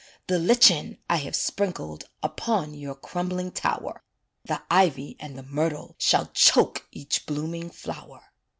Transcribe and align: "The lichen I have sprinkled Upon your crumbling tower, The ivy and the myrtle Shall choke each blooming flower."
"The 0.25 0.39
lichen 0.39 0.97
I 1.11 1.17
have 1.17 1.35
sprinkled 1.35 2.05
Upon 2.23 2.73
your 2.73 2.95
crumbling 2.95 3.51
tower, 3.51 4.01
The 4.43 4.63
ivy 4.67 5.15
and 5.19 5.37
the 5.37 5.43
myrtle 5.43 5.95
Shall 5.99 6.25
choke 6.33 6.87
each 6.91 7.27
blooming 7.27 7.69
flower." 7.69 8.23